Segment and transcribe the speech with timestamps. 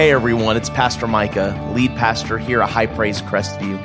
[0.00, 3.78] Hey everyone, it's Pastor Micah, lead pastor here at High Praise Crestview.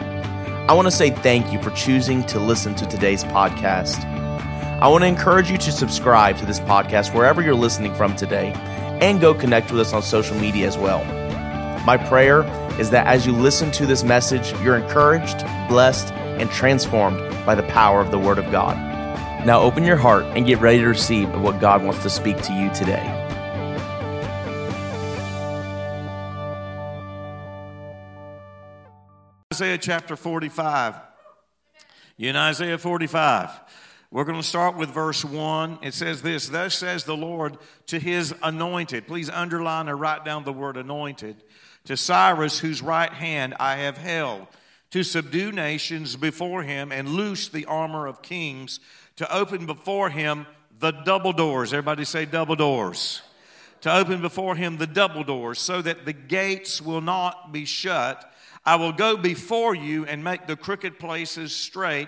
[0.66, 4.02] I want to say thank you for choosing to listen to today's podcast.
[4.82, 8.54] I want to encourage you to subscribe to this podcast wherever you're listening from today
[9.02, 11.04] and go connect with us on social media as well.
[11.84, 12.44] My prayer
[12.80, 17.64] is that as you listen to this message, you're encouraged, blessed, and transformed by the
[17.64, 18.78] power of the Word of God.
[19.46, 22.54] Now open your heart and get ready to receive what God wants to speak to
[22.54, 23.25] you today.
[29.66, 30.94] Isaiah chapter 45.
[32.18, 33.50] You in Isaiah 45.
[34.12, 35.80] We're going to start with verse 1.
[35.82, 37.58] It says this Thus says the Lord
[37.88, 39.08] to his anointed.
[39.08, 41.44] Please underline or write down the word anointed.
[41.86, 44.46] To Cyrus, whose right hand I have held,
[44.92, 48.80] to subdue nations before him and loose the armor of kings,
[49.16, 50.46] to open before him
[50.78, 51.74] the double doors.
[51.74, 53.24] Everybody say double doors.
[53.82, 58.32] To open before him the double doors, so that the gates will not be shut
[58.66, 62.08] I will go before you and make the crooked places straight,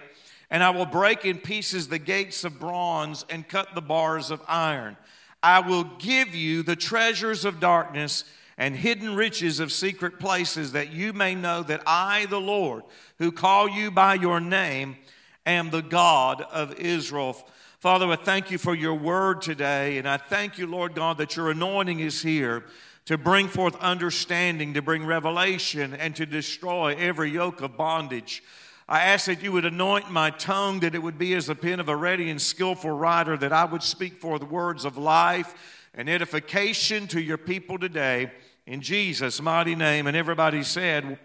[0.50, 4.42] and I will break in pieces the gates of bronze and cut the bars of
[4.48, 4.98] iron.
[5.44, 8.24] I will give you the treasures of darkness
[8.58, 12.84] and hidden riches of secret places, that you may know that I, the Lord,
[13.20, 14.98] who call you by your name,
[15.46, 17.38] am the God of Israel.
[17.80, 21.36] Father, I thank you for your word today, and I thank you, Lord God, that
[21.36, 22.66] your anointing is here
[23.08, 28.44] to bring forth understanding, to bring revelation, and to destroy every yoke of bondage.
[28.86, 31.80] I ask that you would anoint my tongue, that it would be as the pen
[31.80, 35.54] of a ready and skillful writer, that I would speak forth words of life
[35.94, 38.30] and edification to your people today.
[38.66, 40.08] In Jesus' mighty name.
[40.08, 41.18] And everybody said,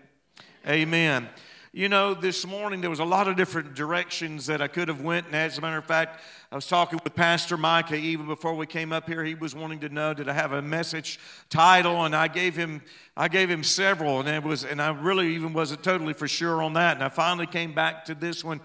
[0.65, 1.29] Amen.
[1.75, 5.01] You know, this morning there was a lot of different directions that I could have
[5.01, 6.21] went, and as a matter of fact,
[6.51, 9.25] I was talking with Pastor Micah even before we came up here.
[9.25, 12.83] He was wanting to know did I have a message title, and I gave him
[13.17, 16.63] I gave him several, and it was and I really even wasn't totally for sure
[16.63, 18.61] on that, and I finally came back to this one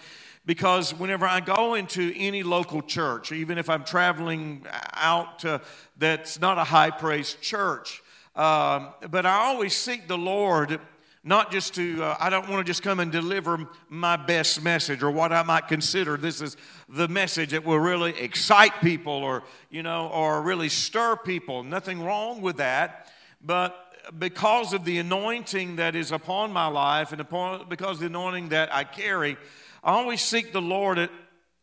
[0.45, 4.65] because whenever I go into any local church, even if I'm traveling
[4.95, 5.61] out to,
[5.97, 8.03] that's not a high praise church,
[8.35, 10.81] um, but I always seek the Lord
[11.27, 15.03] not just to, uh, I don't want to just come and deliver my best message
[15.03, 16.55] or what I might consider this is
[16.87, 21.63] the message that will really excite people or, you know, or really stir people.
[21.63, 23.11] Nothing wrong with that.
[23.43, 23.75] But
[24.17, 28.49] because of the anointing that is upon my life and upon, because of the anointing
[28.49, 29.35] that I carry,
[29.83, 31.09] I always seek the Lord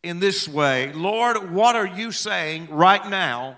[0.03, 3.57] in this way Lord, what are you saying right now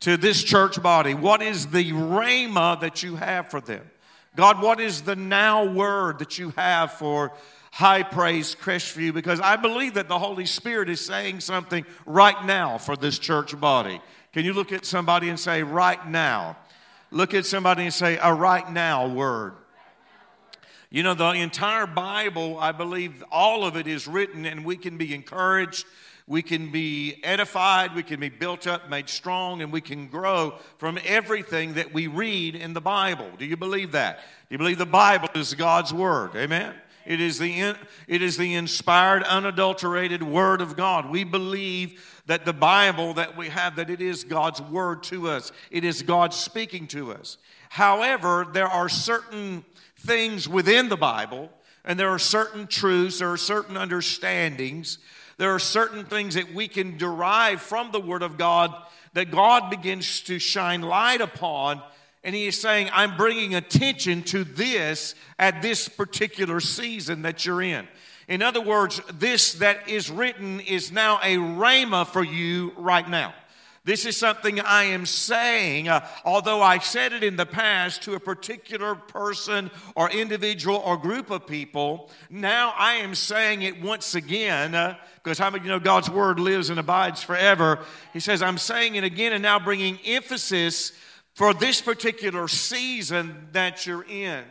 [0.00, 1.14] to this church body?
[1.14, 3.90] What is the rhema that you have for them?
[4.34, 7.32] God, what is the now word that you have for
[7.70, 9.12] high praise Crestview?
[9.12, 13.58] Because I believe that the Holy Spirit is saying something right now for this church
[13.60, 14.00] body.
[14.32, 16.56] Can you look at somebody and say, right now?
[17.10, 19.52] Look at somebody and say, a right now word.
[20.88, 24.96] You know, the entire Bible, I believe all of it is written, and we can
[24.96, 25.84] be encouraged
[26.26, 30.54] we can be edified, we can be built up, made strong, and we can grow
[30.78, 33.30] from everything that we read in the Bible.
[33.38, 34.18] Do you believe that?
[34.48, 36.36] Do you believe the Bible is God's Word?
[36.36, 36.74] Amen?
[37.04, 37.74] It is the,
[38.06, 41.10] it is the inspired, unadulterated Word of God.
[41.10, 45.50] We believe that the Bible that we have, that it is God's Word to us.
[45.70, 47.38] It is God speaking to us.
[47.70, 49.64] However, there are certain
[49.96, 51.50] things within the Bible,
[51.84, 54.98] and there are certain truths, there are certain understandings
[55.38, 58.74] there are certain things that we can derive from the Word of God
[59.14, 61.82] that God begins to shine light upon.
[62.24, 67.62] And He is saying, I'm bringing attention to this at this particular season that you're
[67.62, 67.88] in.
[68.28, 73.34] In other words, this that is written is now a rhema for you right now.
[73.84, 78.14] This is something I am saying, uh, although I said it in the past to
[78.14, 84.14] a particular person or individual or group of people, now I am saying it once
[84.14, 87.80] again uh, because how many you know God's word lives and abides forever?
[88.12, 90.92] He says, I'm saying it again and now bringing emphasis
[91.34, 94.44] for this particular season that you're in.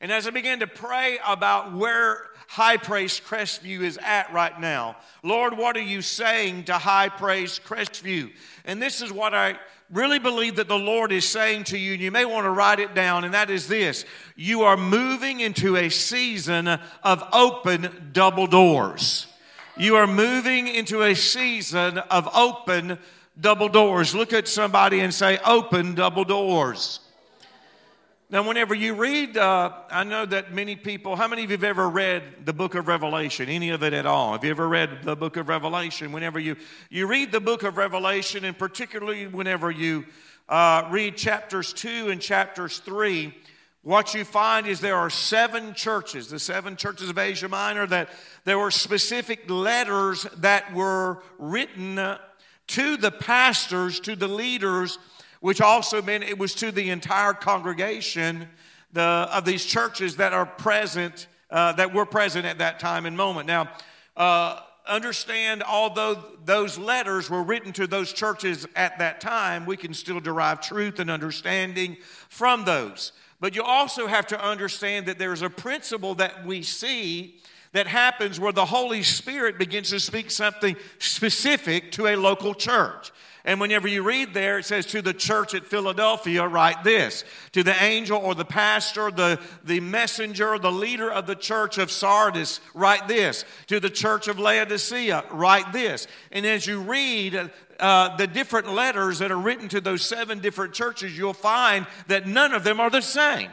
[0.00, 4.96] And as I began to pray about where High Praise Crestview is at right now.
[5.22, 8.30] Lord, what are you saying to High Praise Crestview?
[8.64, 9.58] And this is what I
[9.90, 12.80] really believe that the Lord is saying to you, and you may want to write
[12.80, 14.04] it down, and that is this
[14.34, 16.68] You are moving into a season
[17.02, 19.26] of open double doors.
[19.76, 22.98] You are moving into a season of open
[23.38, 24.14] double doors.
[24.14, 27.00] Look at somebody and say, Open double doors.
[28.28, 31.62] Now, whenever you read, uh, I know that many people, how many of you have
[31.62, 33.48] ever read the book of Revelation?
[33.48, 34.32] Any of it at all?
[34.32, 36.10] Have you ever read the book of Revelation?
[36.10, 36.56] Whenever you,
[36.90, 40.06] you read the book of Revelation, and particularly whenever you
[40.48, 43.32] uh, read chapters 2 and chapters 3,
[43.82, 48.08] what you find is there are seven churches, the seven churches of Asia Minor, that
[48.42, 52.16] there were specific letters that were written
[52.66, 54.98] to the pastors, to the leaders,
[55.40, 58.48] which also meant it was to the entire congregation
[58.92, 63.16] the, of these churches that are present, uh, that were present at that time and
[63.16, 63.46] moment.
[63.46, 63.68] Now,
[64.16, 69.92] uh, understand, although those letters were written to those churches at that time, we can
[69.92, 71.96] still derive truth and understanding
[72.28, 73.12] from those.
[73.40, 77.40] But you also have to understand that there's a principle that we see
[77.72, 83.12] that happens where the Holy Spirit begins to speak something specific to a local church.
[83.46, 87.24] And whenever you read there, it says, To the church at Philadelphia, write this.
[87.52, 91.92] To the angel or the pastor, the, the messenger, the leader of the church of
[91.92, 93.44] Sardis, write this.
[93.68, 96.08] To the church of Laodicea, write this.
[96.32, 100.74] And as you read uh, the different letters that are written to those seven different
[100.74, 103.50] churches, you'll find that none of them are the same,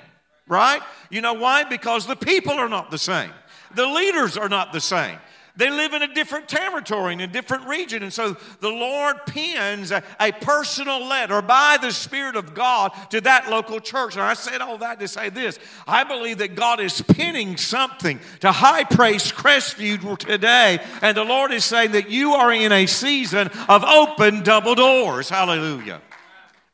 [0.47, 0.81] right?
[1.11, 1.65] You know why?
[1.65, 3.31] Because the people are not the same,
[3.75, 5.19] the leaders are not the same.
[5.55, 8.01] They live in a different territory, in a different region.
[8.01, 13.21] And so the Lord pens a, a, personal letter by the Spirit of God to
[13.21, 14.15] that local church.
[14.15, 18.19] And I said all that to say this I believe that God is penning something
[18.39, 20.79] to High Praise Crestview today.
[21.03, 25.29] And the Lord is saying that you are in a season of open double doors.
[25.29, 26.01] Hallelujah.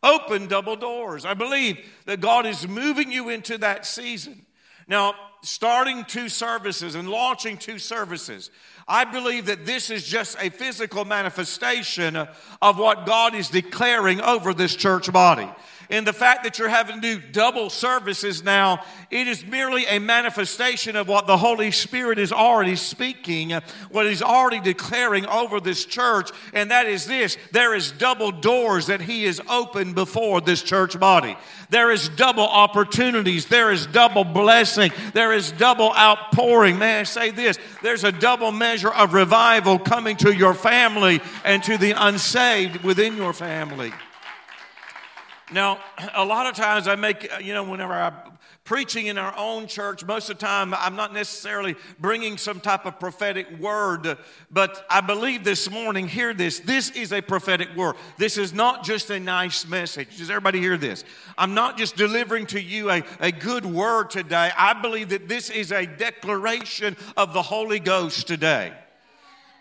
[0.01, 1.25] Open double doors.
[1.25, 4.45] I believe that God is moving you into that season.
[4.89, 5.13] Now,
[5.44, 8.50] starting two services and launching two services,
[8.88, 14.53] I believe that this is just a physical manifestation of what God is declaring over
[14.53, 15.47] this church body.
[15.89, 19.97] In the fact that you're having to do double services now, it is merely a
[19.97, 23.59] manifestation of what the Holy Spirit is already speaking,
[23.89, 28.86] what He's already declaring over this church, and that is this there is double doors
[28.86, 31.36] that He is opened before this church body.
[31.71, 36.77] There is double opportunities, there is double blessing, there is double outpouring.
[36.77, 37.57] May I say this?
[37.81, 43.18] There's a double measure of revival coming to your family and to the unsaved within
[43.18, 43.92] your family.
[45.51, 45.79] Now,
[46.13, 48.13] a lot of times I make, uh, you know, whenever I'm
[48.63, 52.85] preaching in our own church, most of the time I'm not necessarily bringing some type
[52.85, 54.17] of prophetic word,
[54.51, 56.59] but I believe this morning, hear this.
[56.59, 57.95] This is a prophetic word.
[58.17, 60.17] This is not just a nice message.
[60.17, 61.03] Does everybody hear this?
[61.35, 64.51] I'm not just delivering to you a, a good word today.
[64.55, 68.73] I believe that this is a declaration of the Holy Ghost today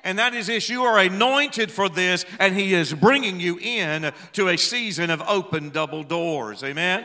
[0.09, 4.11] and that is this you are anointed for this, and He is bringing you in
[4.33, 6.65] to a season of open double doors.
[6.65, 7.05] Amen.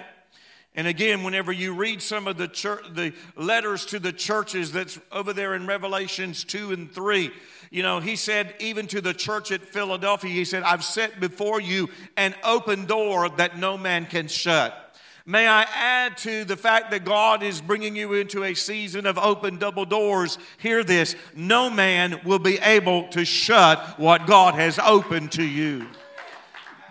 [0.74, 4.98] And again, whenever you read some of the church, the letters to the churches that's
[5.12, 7.30] over there in Revelations 2 and 3,
[7.72, 11.60] you know, he said, even to the church at Philadelphia, he said, I've set before
[11.60, 14.83] you an open door that no man can shut.
[15.26, 19.18] May I add to the fact that God is bringing you into a season of
[19.18, 20.38] open double doors?
[20.58, 25.88] Hear this no man will be able to shut what God has opened to you.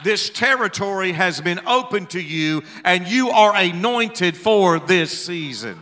[0.03, 5.79] This territory has been opened to you, and you are anointed for this season.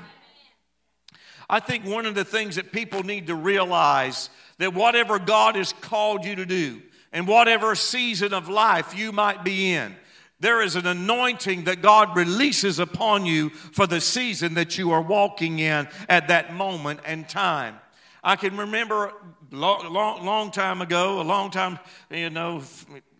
[1.48, 5.72] I think one of the things that people need to realize that whatever God has
[5.72, 6.82] called you to do,
[7.12, 9.94] and whatever season of life you might be in,
[10.40, 15.02] there is an anointing that God releases upon you for the season that you are
[15.02, 17.78] walking in at that moment and time.
[18.24, 19.12] I can remember
[19.50, 21.78] long, long, long time ago, a long time,
[22.10, 22.62] you know,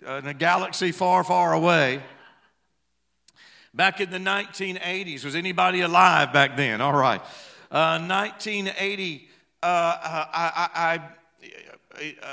[0.07, 2.03] in a galaxy far, far away.
[3.73, 6.81] Back in the 1980s, was anybody alive back then?
[6.81, 7.21] All right.
[7.71, 9.29] Uh, 1980,
[9.63, 11.01] uh, I, I, I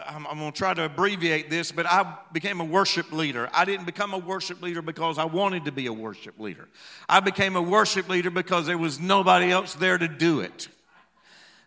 [0.08, 3.50] I'm, going to try to abbreviate this, but I became a worship leader.
[3.54, 6.68] I didn't become a worship leader because I wanted to be a worship leader.
[7.10, 10.68] I became a worship leader because there was nobody else there to do it.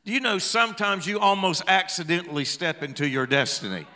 [0.04, 3.86] Do you know sometimes you almost accidentally step into your destiny?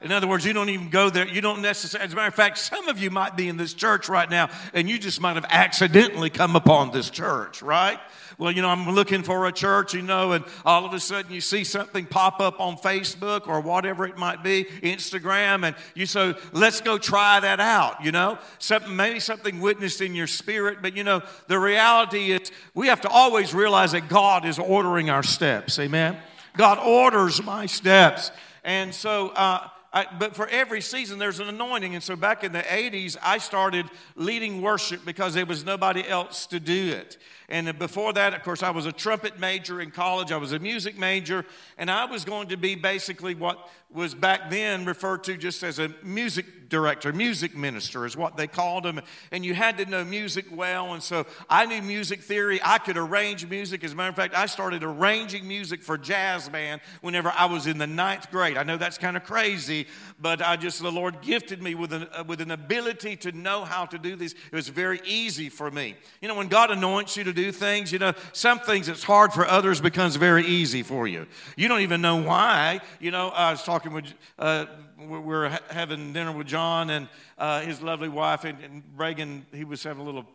[0.00, 1.28] In other words, you don't even go there.
[1.28, 3.74] You don't necessarily, as a matter of fact, some of you might be in this
[3.74, 7.98] church right now and you just might have accidentally come upon this church, right?
[8.40, 11.30] well, you know, I'm looking for a church, you know, and all of a sudden
[11.30, 16.06] you see something pop up on Facebook or whatever it might be, Instagram, and you
[16.06, 18.38] say, let's go try that out, you know.
[18.58, 23.02] Something, maybe something witnessed in your spirit, but you know, the reality is we have
[23.02, 25.78] to always realize that God is ordering our steps.
[25.78, 26.16] Amen.
[26.56, 28.30] God orders my steps.
[28.64, 31.94] And so, uh, I, but for every season, there's an anointing.
[31.94, 36.46] And so back in the 80s, I started leading worship because there was nobody else
[36.46, 37.18] to do it.
[37.50, 40.58] And before that, of course, I was a trumpet major in college, I was a
[40.60, 41.44] music major,
[41.76, 45.80] and I was going to be basically what was back then referred to just as
[45.80, 49.00] a music director, music minister is what they called him.
[49.32, 50.94] And you had to know music well.
[50.94, 52.60] And so I knew music theory.
[52.64, 53.82] I could arrange music.
[53.82, 57.66] As a matter of fact, I started arranging music for jazz band whenever I was
[57.66, 58.56] in the ninth grade.
[58.56, 59.88] I know that's kind of crazy,
[60.20, 63.64] but I just, the Lord gifted me with an, uh, with an ability to know
[63.64, 64.34] how to do this.
[64.52, 65.96] It was very easy for me.
[66.22, 69.32] You know, when God anoints you to do things, you know, some things that's hard
[69.32, 71.26] for others becomes very easy for you.
[71.56, 72.80] You don't even know why.
[73.00, 74.04] You know, I was talking with,
[74.38, 74.66] uh,
[74.98, 79.64] we were having dinner with John and uh, his lovely wife, and, and Reagan, he
[79.64, 80.26] was having a little,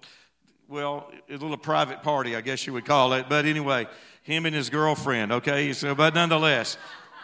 [0.67, 3.27] well, a little private party, I guess you would call it.
[3.29, 3.87] But anyway,
[4.23, 5.71] him and his girlfriend, okay?
[5.73, 6.77] So, but nonetheless,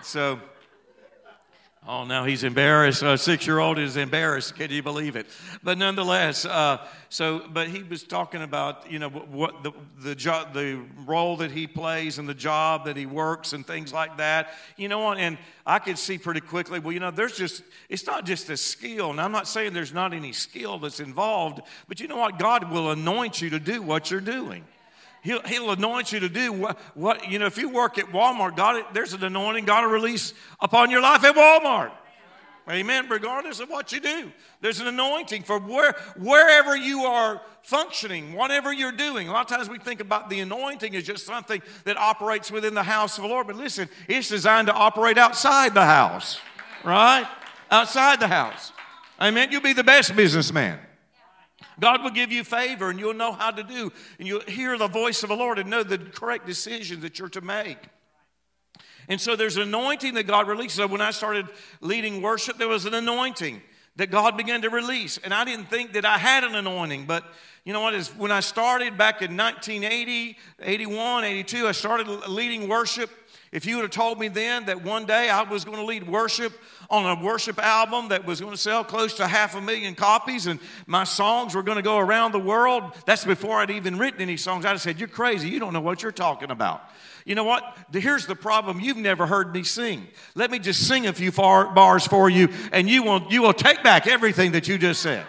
[0.04, 0.40] so
[1.88, 3.02] Oh, now he's embarrassed.
[3.02, 4.56] A six year old is embarrassed.
[4.56, 5.26] Can you believe it?
[5.64, 10.54] But nonetheless, uh, so, but he was talking about, you know, what the, the, job,
[10.54, 14.54] the role that he plays and the job that he works and things like that.
[14.78, 15.18] You know what?
[15.18, 18.58] And I could see pretty quickly, well, you know, there's just, it's not just a
[18.58, 19.10] skill.
[19.10, 22.38] And I'm not saying there's not any skill that's involved, but you know what?
[22.38, 24.66] God will anoint you to do what you're doing.
[25.22, 28.56] He'll, he'll anoint you to do what, what, you know, if you work at Walmart,
[28.56, 31.92] God, there's an anointing God will release upon your life at Walmart.
[32.70, 33.08] Amen.
[33.10, 38.72] Regardless of what you do, there's an anointing for where, wherever you are functioning, whatever
[38.72, 39.28] you're doing.
[39.28, 42.74] A lot of times we think about the anointing as just something that operates within
[42.74, 43.48] the house of the Lord.
[43.48, 46.40] But listen, it's designed to operate outside the house,
[46.84, 47.28] right?
[47.70, 48.72] Outside the house.
[49.20, 49.52] Amen.
[49.52, 50.80] You'll be the best businessman.
[51.80, 53.92] God will give you favor and you'll know how to do.
[54.20, 57.30] And you'll hear the voice of the Lord and know the correct decisions that you're
[57.30, 57.78] to make.
[59.08, 60.78] And so there's an anointing that God releases.
[60.78, 61.48] So when I started
[61.82, 63.62] leading worship, there was an anointing
[63.98, 65.18] that God began to release.
[65.18, 67.26] And I didn't think that I had an anointing, but
[67.66, 72.68] you know what is when I started back in 1980, 81, 82, I started leading
[72.68, 73.10] worship.
[73.52, 76.08] If you would have told me then that one day I was going to lead
[76.08, 76.54] worship
[76.90, 80.48] on a worship album that was going to sell close to half a million copies
[80.48, 84.22] and my songs were going to go around the world, that's before I'd even written
[84.22, 84.64] any songs.
[84.64, 85.50] I'd have said, You're crazy.
[85.50, 86.82] You don't know what you're talking about.
[87.26, 87.78] You know what?
[87.92, 88.80] Here's the problem.
[88.80, 90.08] You've never heard me sing.
[90.34, 93.84] Let me just sing a few bars for you, and you will, you will take
[93.84, 95.26] back everything that you just said.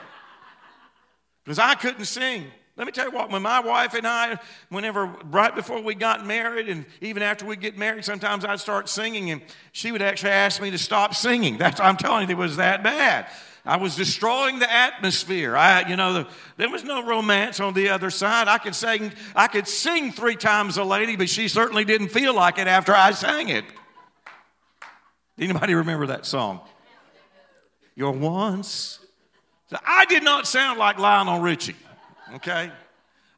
[1.44, 2.46] Because I couldn't sing.
[2.76, 4.38] Let me tell you what, when my wife and I,
[4.70, 8.88] whenever right before we got married, and even after we get married, sometimes I'd start
[8.88, 11.58] singing, and she would actually ask me to stop singing.
[11.58, 13.26] That's I'm telling you, it was that bad.
[13.66, 15.54] I was destroying the atmosphere.
[15.54, 18.48] I, you know, the, there was no romance on the other side.
[18.48, 22.34] I could sing, I could sing three times a lady, but she certainly didn't feel
[22.34, 23.66] like it after I sang it.
[25.38, 26.60] Anybody remember that song?
[27.94, 28.98] You're once.
[29.86, 31.76] I did not sound like Lionel Richie
[32.34, 32.70] okay?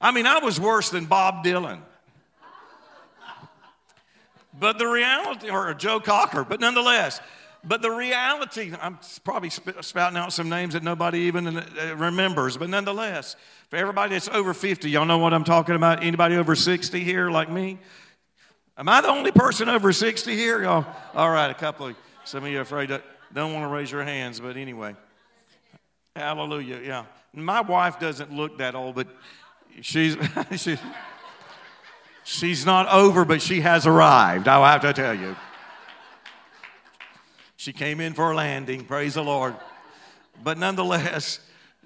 [0.01, 1.81] I mean, I was worse than Bob Dylan.
[4.59, 7.21] But the reality, or Joe Cocker, but nonetheless,
[7.65, 12.69] but the reality, I'm probably spouting out some names that nobody even uh, remembers, but
[12.69, 13.37] nonetheless,
[13.69, 16.05] for everybody that's over 50, y'all know what I'm talking about?
[16.05, 17.79] Anybody over 60 here like me?
[18.77, 20.63] Am I the only person over 60 here?
[20.63, 20.85] Y'all,
[21.15, 22.91] all right, a couple of, some of you are afraid
[23.33, 24.95] don't want to raise your hands, but anyway.
[26.17, 27.05] Hallelujah, yeah.
[27.33, 29.09] My wife doesn't look that old, but
[29.81, 30.17] she's,
[30.57, 30.79] she's,
[32.23, 34.47] she's not over, but she has arrived.
[34.47, 35.35] I'll have to tell you.
[37.57, 39.57] She came in for a landing, praise the Lord.
[40.41, 41.41] But nonetheless,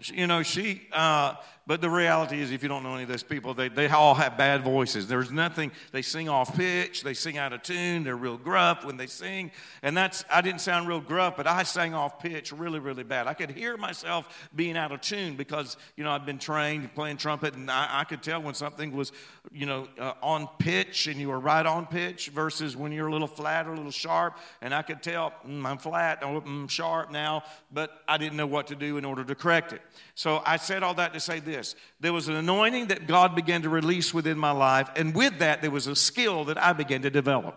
[0.04, 1.34] you know, she, uh,
[1.68, 4.14] but the reality is, if you don't know any of those people, they, they all
[4.14, 5.06] have bad voices.
[5.06, 8.96] There's nothing, they sing off pitch, they sing out of tune, they're real gruff when
[8.96, 9.50] they sing.
[9.82, 13.26] And that's, I didn't sound real gruff, but I sang off pitch really, really bad.
[13.26, 17.18] I could hear myself being out of tune because, you know, I've been trained playing
[17.18, 19.12] trumpet, and I, I could tell when something was,
[19.52, 23.12] you know, uh, on pitch and you were right on pitch versus when you're a
[23.12, 24.38] little flat or a little sharp.
[24.62, 28.46] And I could tell, mm, I'm flat, I'm mm, sharp now, but I didn't know
[28.46, 29.82] what to do in order to correct it.
[30.14, 33.34] So I said all that to say this this there was an anointing that God
[33.34, 36.72] began to release within my life, and with that, there was a skill that I
[36.72, 37.56] began to develop.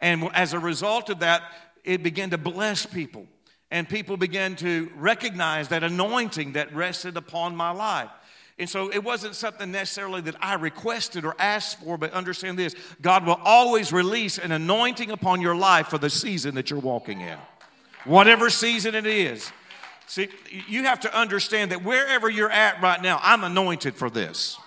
[0.00, 1.42] And as a result of that,
[1.84, 3.26] it began to bless people.
[3.70, 8.10] And people began to recognize that anointing that rested upon my life.
[8.58, 12.74] And so it wasn't something necessarily that I requested or asked for, but understand this
[13.00, 17.20] God will always release an anointing upon your life for the season that you're walking
[17.20, 17.38] in,
[18.04, 19.52] whatever season it is.
[20.10, 20.28] See,
[20.66, 24.58] you have to understand that wherever you're at right now, I'm anointed for this.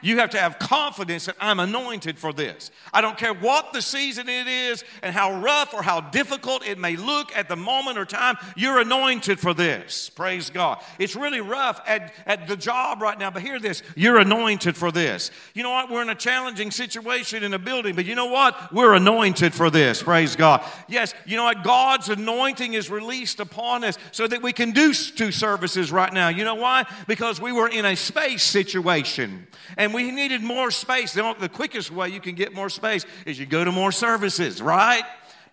[0.00, 2.70] You have to have confidence that I'm anointed for this.
[2.92, 6.78] I don't care what the season it is and how rough or how difficult it
[6.78, 10.10] may look at the moment or time, you're anointed for this.
[10.10, 10.82] Praise God.
[10.98, 14.92] It's really rough at, at the job right now, but hear this you're anointed for
[14.92, 15.30] this.
[15.54, 15.90] You know what?
[15.90, 18.72] We're in a challenging situation in a building, but you know what?
[18.72, 20.02] We're anointed for this.
[20.02, 20.64] Praise God.
[20.88, 21.64] Yes, you know what?
[21.64, 26.28] God's anointing is released upon us so that we can do two services right now.
[26.28, 26.86] You know why?
[27.06, 29.46] Because we were in a space situation.
[29.76, 31.14] And and we needed more space.
[31.14, 35.02] The quickest way you can get more space is you go to more services, right?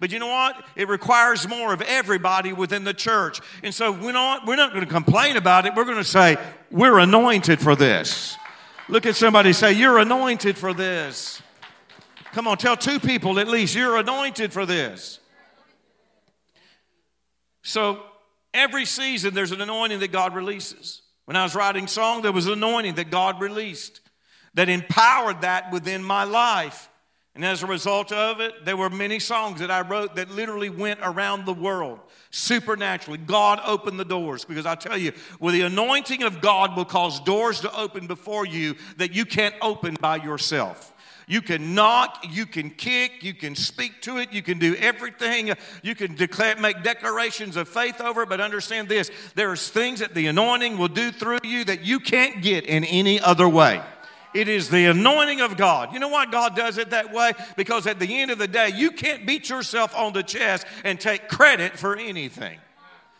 [0.01, 0.61] But you know what?
[0.75, 3.39] It requires more of everybody within the church.
[3.63, 5.73] And so we're not, we're not going to complain about it.
[5.73, 6.35] We're going to say,
[6.69, 8.35] we're anointed for this.
[8.89, 11.41] Look at somebody say, You're anointed for this.
[12.33, 15.21] Come on, tell two people at least, You're anointed for this.
[17.61, 18.03] So
[18.53, 21.03] every season there's an anointing that God releases.
[21.23, 24.01] When I was writing song, there was an anointing that God released
[24.55, 26.89] that empowered that within my life.
[27.35, 30.69] And as a result of it, there were many songs that I wrote that literally
[30.69, 31.99] went around the world
[32.31, 33.17] supernaturally.
[33.17, 37.19] God opened the doors because I tell you, with the anointing of God will cause
[37.19, 40.93] doors to open before you that you can't open by yourself.
[41.27, 45.51] You can knock, you can kick, you can speak to it, you can do everything.
[45.81, 50.13] You can declare, make declarations of faith over it, but understand this there's things that
[50.13, 53.81] the anointing will do through you that you can't get in any other way.
[54.35, 55.93] It is the anointing of God.
[55.93, 57.31] You know why God does it that way?
[57.55, 60.99] Because at the end of the day, you can't beat yourself on the chest and
[60.99, 62.59] take credit for anything.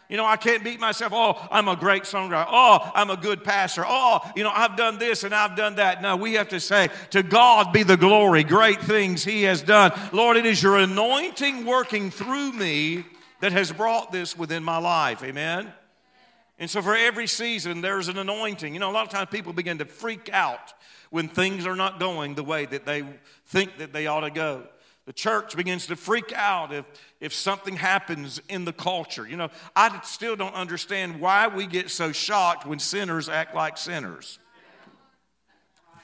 [0.09, 1.13] You know, I can't beat myself.
[1.15, 2.45] Oh, I'm a great songwriter.
[2.49, 3.85] Oh, I'm a good pastor.
[3.87, 6.01] Oh, you know, I've done this and I've done that.
[6.01, 9.97] No, we have to say, to God be the glory, great things He has done.
[10.11, 13.05] Lord, it is your anointing working through me
[13.39, 15.23] that has brought this within my life.
[15.23, 15.71] Amen.
[16.57, 18.73] And so, for every season, there's an anointing.
[18.73, 20.73] You know, a lot of times people begin to freak out
[21.09, 23.03] when things are not going the way that they
[23.47, 24.63] think that they ought to go.
[25.05, 26.85] The church begins to freak out if,
[27.19, 29.27] if something happens in the culture.
[29.27, 33.77] You know, I still don't understand why we get so shocked when sinners act like
[33.77, 34.39] sinners.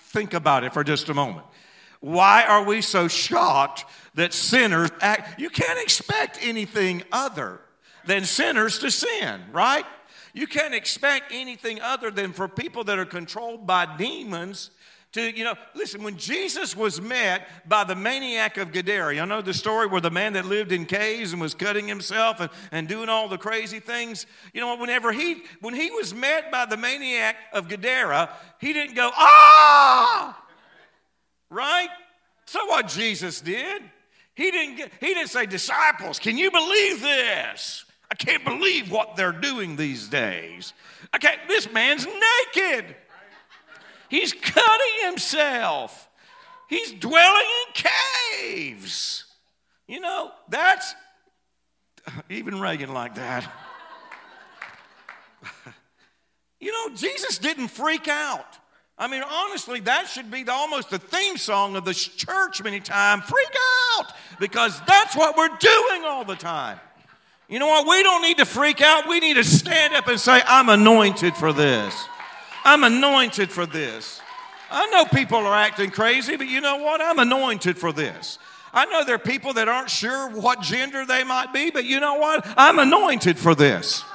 [0.10, 1.46] Think about it for just a moment.
[2.00, 5.40] Why are we so shocked that sinners act?
[5.40, 7.62] You can't expect anything other
[8.06, 9.86] than sinners to sin, right?
[10.34, 14.72] You can't expect anything other than for people that are controlled by demons
[15.14, 19.42] to, you know, listen, when Jesus was met by the maniac of Gadara, you know
[19.42, 22.88] the story where the man that lived in caves and was cutting himself and, and
[22.88, 24.26] doing all the crazy things?
[24.54, 28.30] You know, whenever he, when he was met by the maniac of Gadara,
[28.62, 30.42] he didn't go, ah!
[31.50, 31.90] Right?
[32.46, 33.82] So what Jesus did,
[34.34, 37.84] he didn't, get, he didn't say, disciples, can you believe this?
[38.12, 40.74] I can't believe what they're doing these days.
[41.16, 42.94] Okay, this man's naked.
[44.10, 46.10] He's cutting himself.
[46.68, 47.86] He's dwelling in
[48.44, 49.24] caves.
[49.88, 50.94] You know, that's
[52.30, 53.50] even Reagan like that.
[56.60, 58.58] you know, Jesus didn't freak out.
[58.98, 62.82] I mean, honestly, that should be the, almost the theme song of the church many
[62.82, 63.24] times.
[63.24, 63.56] Freak
[63.98, 64.14] out!
[64.38, 66.78] Because that's what we're doing all the time.
[67.52, 67.86] You know what?
[67.86, 69.10] We don't need to freak out.
[69.10, 71.94] We need to stand up and say, I'm anointed for this.
[72.64, 74.22] I'm anointed for this.
[74.72, 77.02] I know people are acting crazy, but you know what?
[77.02, 78.40] I'm anointed for this.
[78.74, 82.00] I know there are people that aren't sure what gender they might be, but you
[82.00, 82.46] know what?
[82.56, 84.06] I'm anointed for this.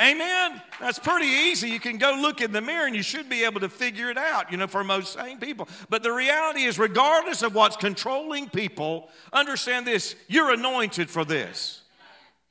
[0.00, 0.62] Amen.
[0.80, 1.70] That's pretty easy.
[1.70, 4.18] You can go look in the mirror and you should be able to figure it
[4.18, 5.68] out, you know, for most sane people.
[5.88, 11.82] But the reality is, regardless of what's controlling people, understand this you're anointed for this.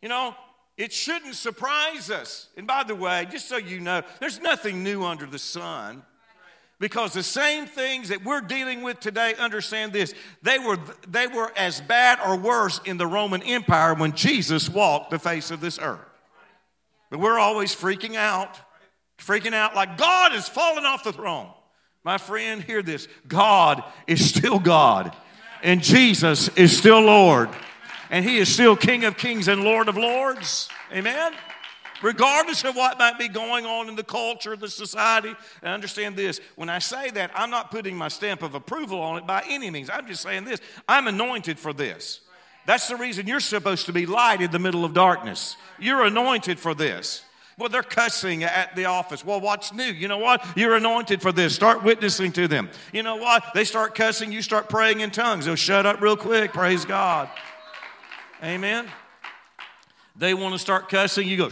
[0.02, 0.36] You know,
[0.78, 2.50] it shouldn't surprise us.
[2.58, 6.04] And by the way, just so you know, there's nothing new under the sun.
[6.80, 10.13] Because the same things that we're dealing with today, understand this,
[10.44, 15.10] they were, they were as bad or worse in the Roman Empire when Jesus walked
[15.10, 16.16] the face of this earth.
[17.10, 18.60] But we're always freaking out,
[19.17, 21.50] freaking out like God has fallen off the throne.
[22.04, 25.15] My friend, hear this God is still God,
[25.62, 27.50] and Jesus is still Lord,
[28.10, 30.70] and He is still King of kings and Lord of lords.
[30.91, 31.34] Amen
[32.02, 35.36] regardless of what might be going on in the culture, the society.
[35.62, 39.17] And understand this when I say that, I'm not putting my stamp of approval on
[39.17, 39.89] it by any means.
[39.89, 42.22] I'm just saying this I'm anointed for this.
[42.67, 45.56] That's the reason you're supposed to be light in the middle of darkness.
[45.80, 47.23] You're anointed for this.
[47.58, 49.23] Well, they're cussing at the office.
[49.25, 49.86] Well, what's new?
[49.86, 50.45] You know what?
[50.58, 51.56] You're anointed for this.
[51.56, 52.69] Start witnessing to them.
[52.91, 53.43] You know what?
[53.56, 55.45] They start cussing, you start praying in tongues.
[55.45, 56.51] They'll shut up real quick.
[56.51, 57.30] Praise God.
[58.43, 58.86] Amen.
[60.17, 61.49] They want to start cussing, you go,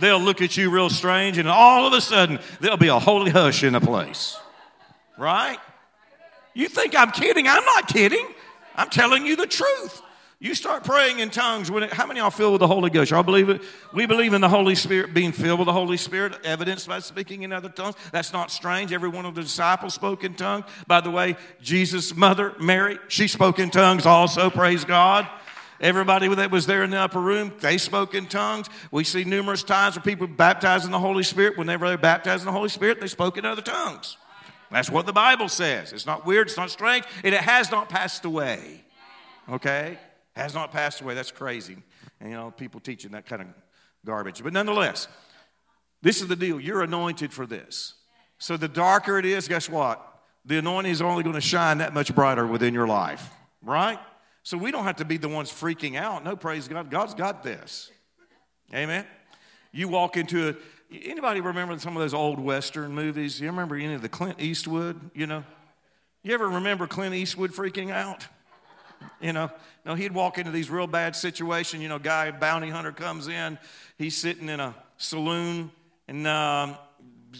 [0.00, 3.30] they'll look at you real strange, and all of a sudden, there'll be a holy
[3.30, 4.36] hush in the place.
[5.16, 5.58] Right?
[6.58, 7.46] You think I'm kidding?
[7.46, 8.26] I'm not kidding.
[8.74, 10.02] I'm telling you the truth.
[10.40, 11.70] You start praying in tongues.
[11.70, 13.12] When it, how many of y'all filled with the Holy Ghost?
[13.12, 13.62] Y'all believe it?
[13.94, 17.44] We believe in the Holy Spirit being filled with the Holy Spirit, evidenced by speaking
[17.44, 17.94] in other tongues.
[18.10, 18.92] That's not strange.
[18.92, 20.64] Every one of the disciples spoke in tongues.
[20.88, 24.50] By the way, Jesus' mother, Mary, she spoke in tongues also.
[24.50, 25.28] Praise God.
[25.80, 28.66] Everybody that was there in the upper room, they spoke in tongues.
[28.90, 31.56] We see numerous times where people baptized in the Holy Spirit.
[31.56, 34.16] Whenever they're baptized in the Holy Spirit, they spoke in other tongues.
[34.70, 35.92] That's what the Bible says.
[35.92, 38.84] It's not weird, it's not strange, and it has not passed away.
[39.48, 39.98] Okay?
[40.36, 41.14] Has not passed away.
[41.14, 41.76] That's crazy.
[42.20, 43.48] And you know, people teaching that kind of
[44.04, 44.42] garbage.
[44.42, 45.08] But nonetheless,
[46.02, 46.60] this is the deal.
[46.60, 47.94] You're anointed for this.
[48.38, 50.04] So the darker it is, guess what?
[50.44, 53.30] The anointing is only going to shine that much brighter within your life,
[53.62, 53.98] right?
[54.42, 56.24] So we don't have to be the ones freaking out.
[56.24, 56.90] No, praise God.
[56.90, 57.90] God's got this.
[58.72, 59.04] Amen.
[59.72, 60.54] You walk into a
[60.90, 63.40] anybody remember some of those old western movies?
[63.40, 65.44] You remember any of the Clint Eastwood, you know?
[66.22, 68.26] You ever remember Clint Eastwood freaking out?
[69.20, 69.50] You know,
[69.84, 71.82] no, he'd walk into these real bad situations.
[71.82, 73.58] You know, guy, bounty hunter comes in,
[73.96, 75.70] he's sitting in a saloon
[76.08, 76.76] and um,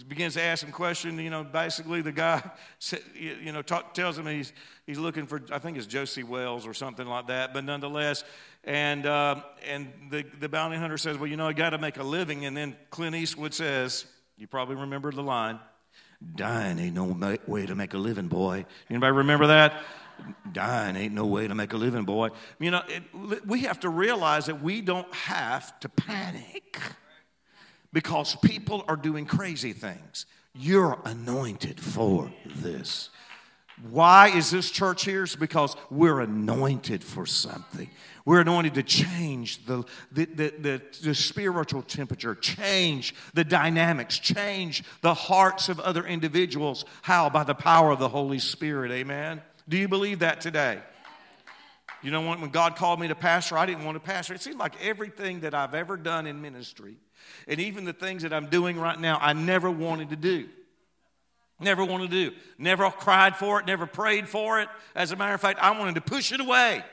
[0.07, 1.19] begins to ask him questions.
[1.19, 2.41] You know, basically the guy,
[3.15, 4.53] you know, talk, tells him he's,
[4.85, 8.23] he's looking for, I think it's Josey Wells or something like that, but nonetheless,
[8.69, 11.97] and, uh, and the, the bounty hunter says, well, you know, I got to make
[11.97, 12.45] a living.
[12.45, 14.05] And then Clint Eastwood says,
[14.37, 15.59] you probably remember the line,
[16.35, 18.67] dying ain't no way to make a living, boy.
[18.87, 19.81] Anybody remember that?
[20.51, 22.29] Dying ain't no way to make a living, boy.
[22.59, 26.79] You know, it, we have to realize that we don't have to panic
[27.91, 30.27] because people are doing crazy things.
[30.53, 33.09] You're anointed for this.
[33.89, 35.23] Why is this church here?
[35.23, 37.89] It's because we're anointed for something.
[38.25, 44.83] We're anointed to change the, the, the, the, the spiritual temperature, change the dynamics, change
[45.01, 46.85] the hearts of other individuals.
[47.01, 47.29] How?
[47.29, 48.91] By the power of the Holy Spirit.
[48.91, 49.41] Amen.
[49.67, 50.79] Do you believe that today?
[52.01, 54.33] You know, when God called me to pastor, I didn't want to pastor.
[54.33, 56.95] It seems like everything that I've ever done in ministry,
[57.47, 60.49] and even the things that I'm doing right now, I never wanted to do.
[61.59, 62.35] Never wanted to do.
[62.57, 64.69] Never cried for it, never prayed for it.
[64.95, 66.83] As a matter of fact, I wanted to push it away.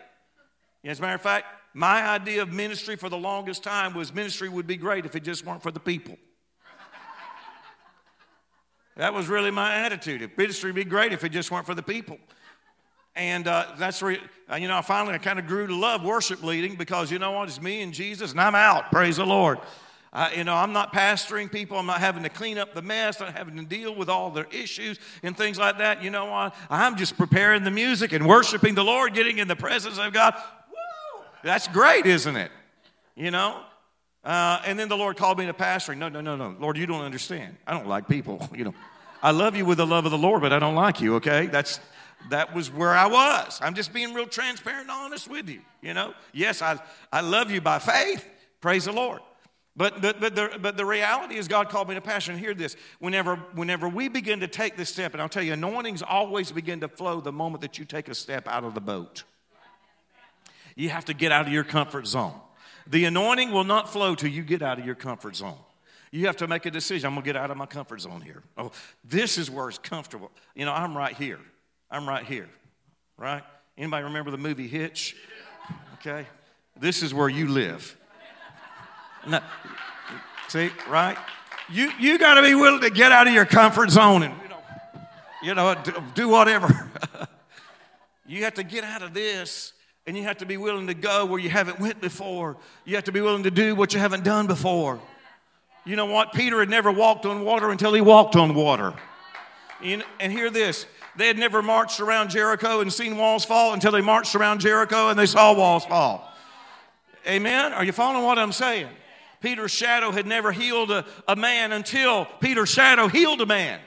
[0.84, 4.48] As a matter of fact, my idea of ministry for the longest time was ministry
[4.48, 6.16] would be great if it just weren't for the people.
[8.96, 10.22] That was really my attitude.
[10.22, 12.18] If ministry would be great if it just weren't for the people.
[13.14, 14.18] And uh, that's where,
[14.50, 17.32] uh, you know, finally I kind of grew to love worship leading because, you know
[17.32, 18.90] what, it's me and Jesus and I'm out.
[18.90, 19.58] Praise the Lord.
[20.16, 21.78] Uh, you know, I'm not pastoring people.
[21.78, 23.20] I'm not having to clean up the mess.
[23.20, 26.02] I'm not having to deal with all their issues and things like that.
[26.02, 26.54] You know what?
[26.70, 30.32] I'm just preparing the music and worshiping the Lord, getting in the presence of God.
[30.70, 31.22] Woo!
[31.44, 32.50] That's great, isn't it?
[33.14, 33.60] You know?
[34.24, 35.98] Uh, and then the Lord called me to pastoring.
[35.98, 36.56] No, no, no, no.
[36.58, 37.54] Lord, you don't understand.
[37.66, 38.48] I don't like people.
[38.56, 38.74] You know,
[39.22, 41.46] I love you with the love of the Lord, but I don't like you, okay?
[41.46, 41.78] That's
[42.30, 43.58] that was where I was.
[43.62, 45.60] I'm just being real transparent and honest with you.
[45.82, 46.78] You know, yes, I,
[47.12, 48.26] I love you by faith.
[48.62, 49.20] Praise the Lord.
[49.76, 52.38] But, but, but, the, but the reality is, God called me to passion.
[52.38, 52.76] Hear this.
[52.98, 56.80] Whenever, whenever we begin to take this step, and I'll tell you, anointings always begin
[56.80, 59.24] to flow the moment that you take a step out of the boat.
[60.76, 62.34] You have to get out of your comfort zone.
[62.86, 65.58] The anointing will not flow till you get out of your comfort zone.
[66.10, 67.08] You have to make a decision.
[67.08, 68.42] I'm going to get out of my comfort zone here.
[68.56, 68.72] Oh,
[69.04, 70.30] this is where it's comfortable.
[70.54, 71.40] You know, I'm right here.
[71.90, 72.48] I'm right here,
[73.18, 73.42] right?
[73.76, 75.16] Anybody remember the movie Hitch?
[75.94, 76.26] Okay.
[76.78, 77.96] This is where you live.
[79.26, 79.40] No,
[80.48, 81.16] see, right?
[81.68, 84.48] You, you got to be willing to get out of your comfort zone and, you
[84.48, 84.58] know,
[85.42, 86.90] you know do, do whatever.
[88.26, 89.72] you have to get out of this
[90.06, 92.56] and you have to be willing to go where you haven't went before.
[92.84, 95.00] You have to be willing to do what you haven't done before.
[95.84, 96.32] You know what?
[96.32, 98.94] Peter had never walked on water until he walked on water.
[99.82, 100.86] and hear this
[101.16, 105.08] they had never marched around Jericho and seen walls fall until they marched around Jericho
[105.08, 106.30] and they saw walls fall.
[107.26, 107.72] Amen?
[107.72, 108.88] Are you following what I'm saying?
[109.40, 113.80] Peter's shadow had never healed a, a man until Peter's shadow healed a man.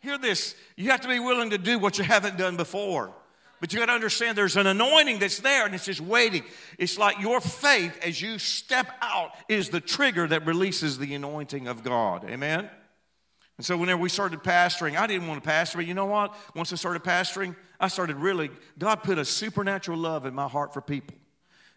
[0.00, 0.54] Hear this.
[0.76, 3.12] You have to be willing to do what you haven't done before.
[3.60, 6.44] But you got to understand there's an anointing that's there and it's just waiting.
[6.78, 11.68] It's like your faith as you step out is the trigger that releases the anointing
[11.68, 12.24] of God.
[12.24, 12.70] Amen?
[13.58, 16.34] And so whenever we started pastoring, I didn't want to pastor, but you know what?
[16.54, 20.72] Once I started pastoring, I started really, God put a supernatural love in my heart
[20.72, 21.18] for people.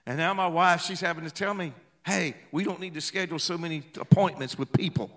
[0.05, 1.73] And now my wife, she's having to tell me,
[2.05, 5.09] hey, we don't need to schedule so many appointments with people.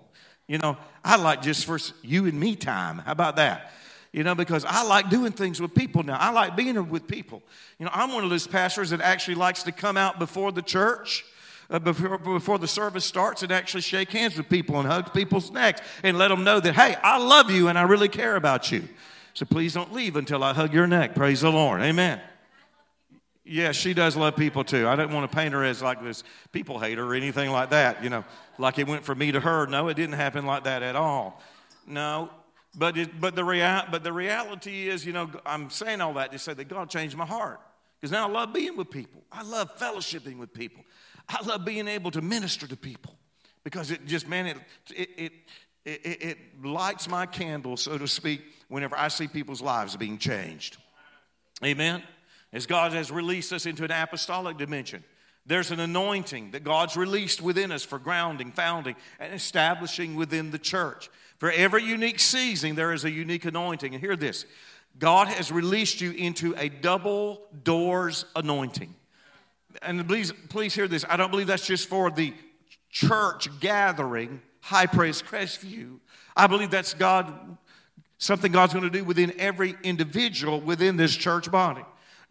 [0.47, 2.99] You know, I like just for you and me time.
[2.99, 3.71] How about that?
[4.13, 6.17] You know, because I like doing things with people now.
[6.17, 7.43] I like being with people.
[7.77, 10.61] You know, I'm one of those pastors that actually likes to come out before the
[10.61, 11.25] church
[11.69, 15.51] uh, before, before the service starts and actually shake hands with people and hug people's
[15.51, 18.71] necks and let them know that, hey, I love you and I really care about
[18.71, 18.87] you.
[19.33, 21.13] So please don't leave until I hug your neck.
[21.13, 21.81] Praise the Lord.
[21.81, 22.21] Amen.
[23.49, 24.87] Yeah, she does love people too.
[24.87, 28.03] I don't want to paint her as like this people hater or anything like that,
[28.03, 28.25] you know,
[28.57, 29.65] like it went from me to her.
[29.67, 31.41] No, it didn't happen like that at all.
[31.87, 32.29] No,
[32.77, 36.31] but, it, but, the, rea- but the reality is, you know, I'm saying all that
[36.33, 37.61] to say that God changed my heart.
[37.99, 39.23] Because now I love being with people.
[39.31, 40.83] I love fellowshipping with people.
[41.29, 43.15] I love being able to minister to people.
[43.63, 44.57] Because it just, man, it,
[44.95, 45.31] it, it,
[45.85, 50.77] it, it lights my candle, so to speak, whenever I see people's lives being changed.
[51.63, 52.03] Amen?
[52.53, 55.03] As God has released us into an apostolic dimension,
[55.45, 60.59] there's an anointing that God's released within us for grounding, founding, and establishing within the
[60.59, 61.09] church.
[61.37, 63.93] For every unique season, there is a unique anointing.
[63.93, 64.45] And hear this
[64.99, 68.93] God has released you into a double doors anointing.
[69.81, 71.05] And please, please hear this.
[71.07, 72.33] I don't believe that's just for the
[72.89, 75.99] church gathering, High Praise Crestview.
[76.35, 77.57] I believe that's God,
[78.17, 81.83] something God's going to do within every individual within this church body.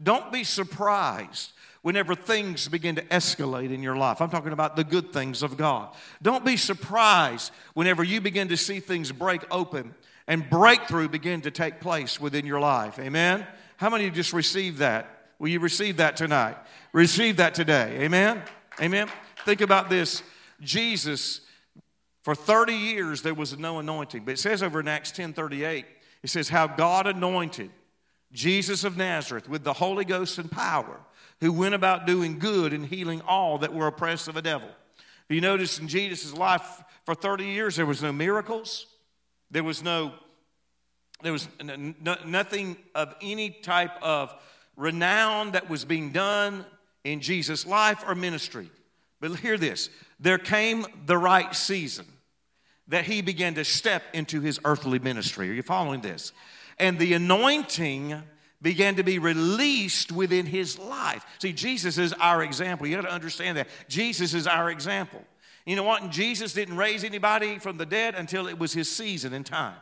[0.03, 4.21] Don't be surprised whenever things begin to escalate in your life.
[4.21, 5.95] I'm talking about the good things of God.
[6.21, 9.95] Don't be surprised whenever you begin to see things break open
[10.27, 12.99] and breakthrough begin to take place within your life.
[12.99, 13.47] Amen?
[13.77, 15.29] How many of you just received that?
[15.39, 16.57] Will you receive that tonight?
[16.93, 17.99] Receive that today.
[18.01, 18.43] Amen?
[18.81, 19.09] Amen?
[19.45, 20.23] Think about this.
[20.61, 21.43] Jesus,
[22.23, 24.25] for 30 years, there was no anointing.
[24.25, 25.85] But it says over in Acts 10 38,
[26.23, 27.71] it says, How God anointed
[28.33, 31.01] Jesus of Nazareth with the Holy Ghost and power,
[31.41, 34.69] who went about doing good and healing all that were oppressed of a devil.
[35.29, 38.87] You notice in Jesus' life for 30 years, there was no miracles,
[39.51, 40.13] there was no,
[41.23, 41.49] there was
[42.25, 44.35] nothing of any type of
[44.77, 46.65] renown that was being done
[47.05, 48.71] in Jesus' life or ministry.
[49.21, 49.89] But hear this
[50.21, 52.07] there came the right season
[52.89, 55.51] that he began to step into his earthly ministry.
[55.51, 56.33] Are you following this?
[56.79, 58.23] And the anointing
[58.61, 61.25] began to be released within his life.
[61.39, 62.87] See, Jesus is our example.
[62.87, 63.69] You got to understand that.
[63.89, 65.23] Jesus is our example.
[65.65, 66.11] You know what?
[66.11, 69.77] Jesus didn't raise anybody from the dead until it was his season and time.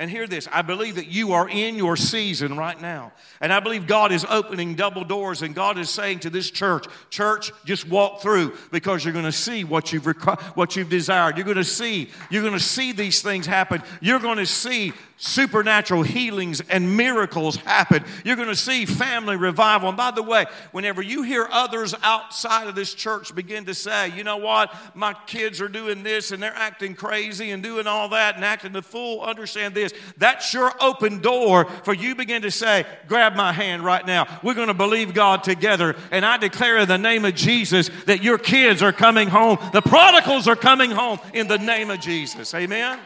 [0.00, 3.12] And hear this I believe that you are in your season right now.
[3.42, 6.86] And I believe God is opening double doors, and God is saying to this church,
[7.10, 10.06] Church, just walk through because you're going to see what you've,
[10.54, 11.36] what you've desired.
[11.36, 13.82] You're going to see, you're going to see these things happen.
[14.00, 18.02] You're going to see supernatural healings and miracles happen.
[18.24, 19.88] You're going to see family revival.
[19.88, 24.08] And by the way, whenever you hear others outside of this church begin to say,
[24.16, 28.08] you know what, my kids are doing this and they're acting crazy and doing all
[28.08, 29.89] that and acting the fool, understand this.
[30.16, 34.26] That's your open door for you begin to say, grab my hand right now.
[34.42, 35.96] We're going to believe God together.
[36.10, 39.58] And I declare in the name of Jesus that your kids are coming home.
[39.72, 42.54] The prodigals are coming home in the name of Jesus.
[42.54, 42.98] Amen?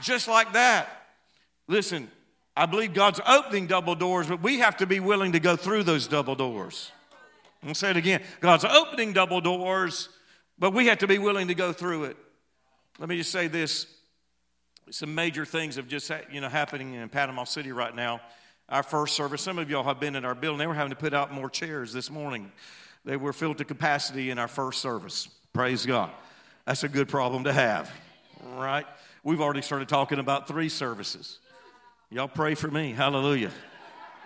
[0.00, 0.88] Just like that.
[1.68, 2.10] Listen,
[2.56, 5.84] I believe God's opening double doors, but we have to be willing to go through
[5.84, 6.92] those double doors.
[7.66, 8.22] I'll say it again.
[8.40, 10.08] God's opening double doors,
[10.58, 12.16] but we have to be willing to go through it.
[12.98, 13.86] Let me just say this.
[14.90, 18.20] Some major things have just you know happening in Panama City right now.
[18.68, 20.58] Our first service, some of y'all have been in our building.
[20.58, 22.50] They were having to put out more chairs this morning.
[23.04, 25.28] They were filled to capacity in our first service.
[25.52, 26.10] Praise God.
[26.64, 27.90] That's a good problem to have,
[28.56, 28.86] right?
[29.24, 31.38] We've already started talking about three services.
[32.10, 32.92] Y'all pray for me.
[32.92, 33.50] Hallelujah.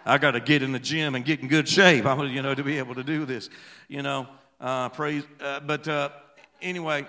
[0.04, 2.04] I got to get in the gym and get in good shape.
[2.06, 3.50] I'm, you know, to be able to do this.
[3.88, 4.28] You know,
[4.60, 5.24] uh, praise.
[5.40, 6.10] Uh, but uh,
[6.62, 7.06] anyway,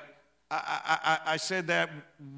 [0.49, 1.89] I, I, I said that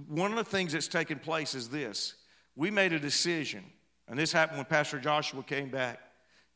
[0.07, 2.15] one of the things that's taken place is this:
[2.55, 3.63] we made a decision,
[4.07, 5.99] and this happened when Pastor Joshua came back,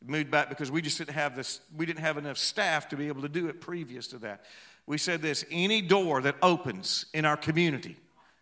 [0.06, 1.62] moved back because we just didn't have this.
[1.76, 4.46] We didn't have enough staff to be able to do it previous to that.
[4.88, 7.98] We said this: any door that opens in our community,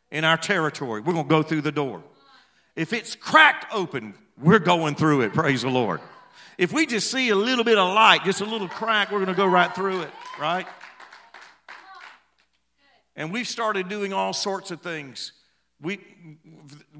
[0.09, 2.01] in our territory, we're going to go through the door.
[2.75, 5.33] If it's cracked open, we're going through it.
[5.33, 5.99] Praise the Lord.
[6.57, 9.27] If we just see a little bit of light, just a little crack, we're going
[9.27, 10.65] to go right through it, right?
[13.15, 15.33] And we've started doing all sorts of things.
[15.81, 15.99] We,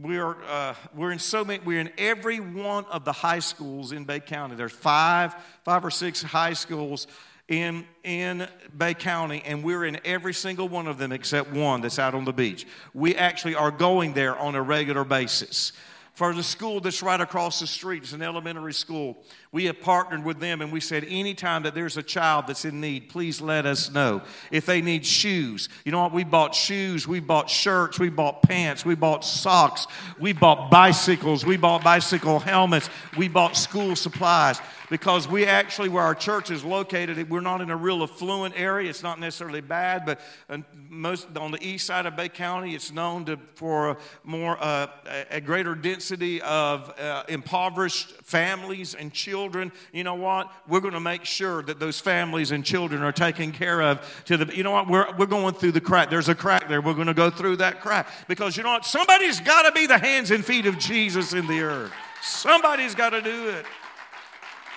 [0.02, 3.92] we are, uh, we're in so many, we're in every one of the high schools
[3.92, 4.56] in Bay County.
[4.56, 7.06] There's five, five or six high schools
[7.48, 12.00] in, in Bay County, and we're in every single one of them except one that's
[12.00, 12.66] out on the beach.
[12.94, 15.74] We actually are going there on a regular basis.
[16.14, 18.04] For the school that's right across the street.
[18.04, 19.24] It's an elementary school.
[19.52, 22.82] We have partnered with them and we said, anytime that there's a child that's in
[22.82, 24.22] need, please let us know.
[24.52, 26.12] If they need shoes, you know what?
[26.12, 29.88] We bought shoes, we bought shirts, we bought pants, we bought socks,
[30.20, 34.60] we bought bicycles, we bought bicycle helmets, we bought school supplies
[34.92, 38.90] because we actually, where our church is located, we're not in a real affluent area.
[38.90, 40.58] It's not necessarily bad, but uh,
[40.90, 44.88] most on the east side of Bay County, it's known to, for more uh,
[45.30, 49.72] a greater density of uh, impoverished families and children.
[49.94, 50.52] You know what?
[50.68, 54.24] We're going to make sure that those families and children are taken care of.
[54.26, 54.90] To the, you know what?
[54.90, 56.10] We're we're going through the crack.
[56.10, 56.82] There's a crack there.
[56.82, 58.86] We're going to go through that crack because you know what?
[58.86, 61.94] Somebody's got to be the hands and feet of Jesus in the earth.
[62.22, 63.66] Somebody's got to do it.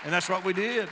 [0.05, 0.88] And that's what we did.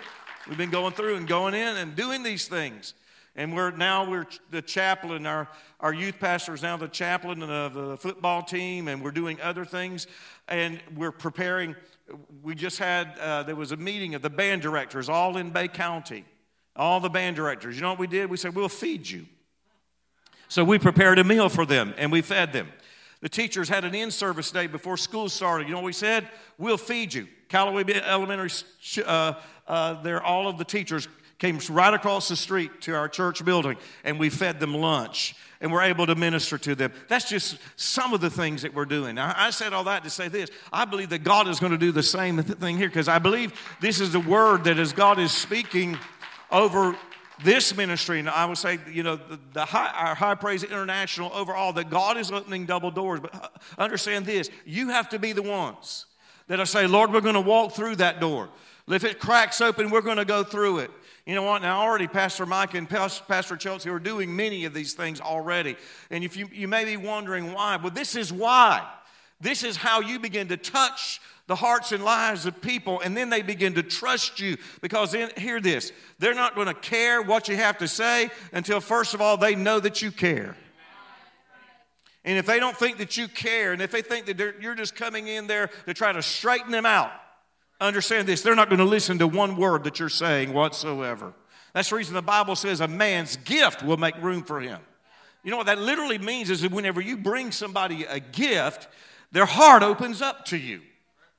[0.48, 2.94] We've been going through and going in and doing these things.
[3.36, 5.48] And we're now we're the chaplain, our,
[5.80, 9.64] our youth pastor is now the chaplain of the football team, and we're doing other
[9.64, 10.06] things.
[10.48, 11.76] And we're preparing.
[12.42, 15.68] We just had uh, there was a meeting of the band directors all in Bay
[15.68, 16.24] County,
[16.74, 17.76] all the band directors.
[17.76, 18.30] You know what we did?
[18.30, 19.26] We said we'll feed you.
[20.48, 22.68] So we prepared a meal for them and we fed them.
[23.22, 25.68] The teachers had an in service day before school started.
[25.68, 26.28] You know what we said?
[26.58, 27.28] We'll feed you.
[27.48, 28.50] Callaway Elementary,
[29.06, 29.34] uh,
[29.68, 31.06] uh, there, all of the teachers
[31.38, 35.72] came right across the street to our church building and we fed them lunch and
[35.72, 36.92] we're able to minister to them.
[37.08, 39.14] That's just some of the things that we're doing.
[39.14, 40.50] Now, I said all that to say this.
[40.72, 43.52] I believe that God is going to do the same thing here because I believe
[43.80, 45.96] this is the word that as God is speaking
[46.50, 46.96] over
[47.44, 51.30] this ministry, and I would say, you know, the, the high, our High Praise International
[51.34, 53.20] overall, that God is opening double doors.
[53.20, 56.06] But uh, understand this you have to be the ones
[56.48, 58.48] that I say, Lord, we're going to walk through that door.
[58.88, 60.90] If it cracks open, we're going to go through it.
[61.24, 61.62] You know what?
[61.62, 65.76] Now, already Pastor Mike and Pastor Chelsea are doing many of these things already.
[66.10, 68.86] And if you, you may be wondering why, well, this is why.
[69.40, 73.30] This is how you begin to touch the hearts and lives of people, and then
[73.30, 74.56] they begin to trust you.
[74.80, 78.80] Because, in, hear this, they're not going to care what you have to say until,
[78.80, 80.56] first of all, they know that you care.
[82.24, 84.94] And if they don't think that you care, and if they think that you're just
[84.94, 87.10] coming in there to try to straighten them out,
[87.80, 91.34] understand this they're not going to listen to one word that you're saying whatsoever.
[91.72, 94.78] That's the reason the Bible says a man's gift will make room for him.
[95.42, 98.86] You know what that literally means is that whenever you bring somebody a gift,
[99.32, 100.80] their heart opens up to you.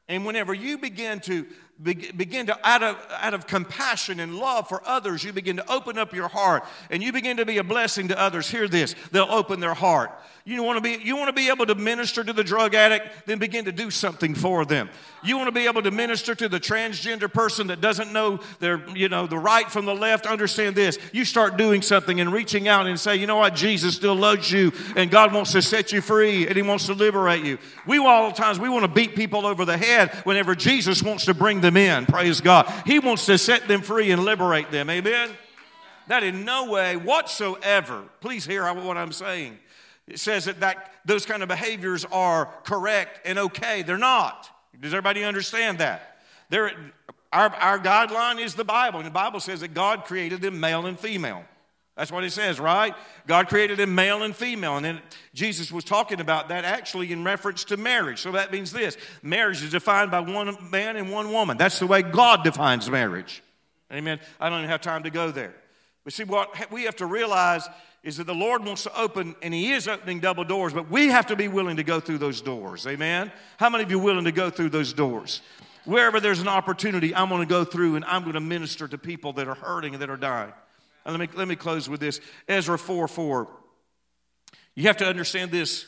[0.08, 1.46] And whenever you begin to
[1.82, 5.98] begin to out of, out of compassion and love for others you begin to open
[5.98, 8.50] up your heart and you begin to be a blessing to others.
[8.50, 10.12] Hear this they'll open their heart.
[10.46, 13.26] You want to be you want to be able to minister to the drug addict
[13.26, 14.90] then begin to do something for them.
[15.24, 18.88] You want to be able to minister to the transgender person that doesn't know their
[18.90, 21.00] you know the right from the left understand this.
[21.12, 23.56] You start doing something and reaching out and say you know what?
[23.56, 26.94] Jesus still loves you and god wants to set you free and he wants to
[26.94, 27.58] liberate you.
[27.88, 31.34] We all times we want to beat people over the head whenever jesus wants to
[31.34, 32.06] bring them in.
[32.06, 32.72] Praise God.
[32.86, 34.92] He wants to set them free and liberate them.
[34.92, 35.32] Amen.
[36.08, 39.58] That in no way whatsoever, please hear what I'm saying.
[40.08, 43.82] It says that, that those kind of behaviors are correct and okay.
[43.82, 44.50] They're not.
[44.80, 46.18] Does everybody understand that?
[46.50, 46.72] They're,
[47.32, 50.86] our, our guideline is the Bible, and the Bible says that God created them male
[50.86, 51.44] and female.
[51.96, 52.96] That's what it says, right?
[53.28, 54.78] God created them male and female.
[54.78, 55.00] And then
[55.34, 58.20] Jesus was talking about that actually in reference to marriage.
[58.20, 61.58] So that means this marriage is defined by one man and one woman.
[61.58, 63.44] That's the way God defines marriage.
[63.92, 64.20] Amen.
[64.40, 65.54] I don't even have time to go there.
[66.04, 67.70] But see, what we have to realize
[68.04, 71.08] is that the Lord wants to open, and He is opening double doors, but we
[71.08, 72.86] have to be willing to go through those doors.
[72.86, 73.32] Amen.
[73.58, 75.42] How many of you willing to go through those doors?
[75.86, 78.98] Wherever there's an opportunity, I'm going to go through and I'm going to minister to
[78.98, 80.54] people that are hurting and that are dying.
[81.06, 83.48] Let me, let me close with this Ezra 4 4.
[84.76, 85.86] You have to understand this.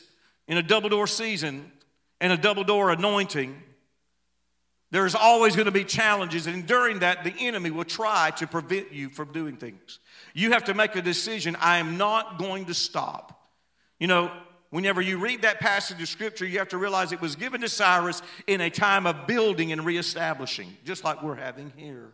[0.48, 1.72] In a double door season
[2.20, 3.60] and a double door anointing,
[4.92, 8.92] there's always going to be challenges, and during that, the enemy will try to prevent
[8.92, 9.98] you from doing things.
[10.32, 13.50] You have to make a decision I am not going to stop.
[13.98, 14.30] You know,
[14.70, 17.68] whenever you read that passage of scripture, you have to realize it was given to
[17.68, 22.12] Cyrus in a time of building and reestablishing, just like we're having here.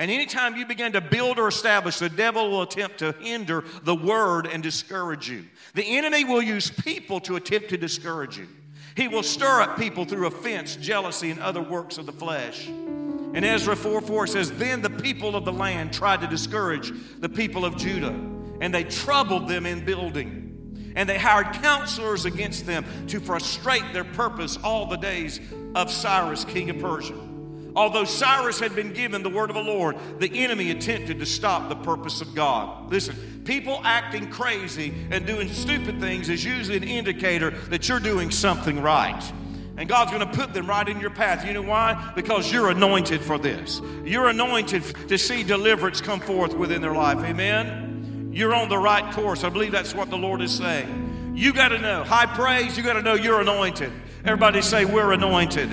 [0.00, 3.94] And anytime you begin to build or establish, the devil will attempt to hinder the
[3.94, 5.44] word and discourage you.
[5.74, 8.48] The enemy will use people to attempt to discourage you.
[8.96, 12.66] He will stir up people through offense, jealousy, and other works of the flesh.
[12.66, 17.28] And Ezra 4 4 says, Then the people of the land tried to discourage the
[17.28, 18.18] people of Judah,
[18.62, 20.92] and they troubled them in building.
[20.96, 25.40] And they hired counselors against them to frustrate their purpose all the days
[25.74, 27.29] of Cyrus, king of Persia.
[27.76, 31.68] Although Cyrus had been given the word of the Lord, the enemy attempted to stop
[31.68, 32.90] the purpose of God.
[32.90, 38.30] Listen, people acting crazy and doing stupid things is usually an indicator that you're doing
[38.30, 39.32] something right.
[39.76, 41.46] And God's going to put them right in your path.
[41.46, 42.12] You know why?
[42.14, 43.80] Because you're anointed for this.
[44.04, 47.18] You're anointed to see deliverance come forth within their life.
[47.24, 48.30] Amen?
[48.32, 49.42] You're on the right course.
[49.42, 51.32] I believe that's what the Lord is saying.
[51.34, 52.04] You got to know.
[52.04, 53.90] High praise, you got to know you're anointed.
[54.24, 55.70] Everybody say, We're anointed.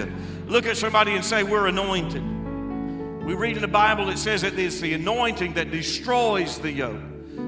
[0.48, 2.24] Look at somebody and say, We're anointed.
[3.26, 7.02] We read in the Bible, it says that it's the anointing that destroys the yoke.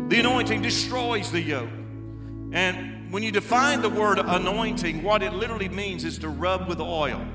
[0.09, 1.69] The anointing destroys the yoke.
[2.51, 6.81] And when you define the word anointing, what it literally means is to rub with
[6.81, 7.25] oil.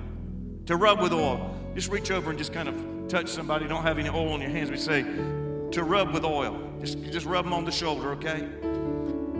[0.67, 1.57] To rub with oil.
[1.75, 3.67] Just reach over and just kind of touch somebody.
[3.67, 4.71] Don't have any oil on your hands.
[4.71, 6.61] We say to rub with oil.
[6.81, 8.47] Just, just rub them on the shoulder, okay?